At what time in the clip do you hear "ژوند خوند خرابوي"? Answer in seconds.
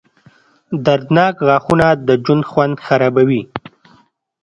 2.23-3.41